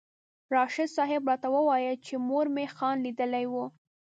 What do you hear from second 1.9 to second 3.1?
چې مور مې خان